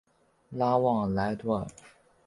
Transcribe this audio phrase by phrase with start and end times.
[0.49, 1.67] 拉旺莱多尔。